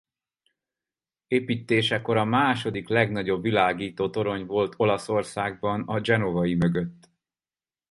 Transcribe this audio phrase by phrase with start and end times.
[1.27, 7.09] Építésekor a második legnagyobb világítótorony volt Olaszországban a genovai mögött.